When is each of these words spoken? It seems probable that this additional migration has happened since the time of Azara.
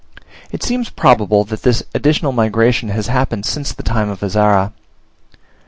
It 0.51 0.63
seems 0.63 0.89
probable 0.89 1.43
that 1.43 1.61
this 1.61 1.83
additional 1.93 2.31
migration 2.31 2.89
has 2.89 3.05
happened 3.05 3.45
since 3.45 3.71
the 3.71 3.83
time 3.83 4.09
of 4.09 4.23
Azara. 4.23 4.73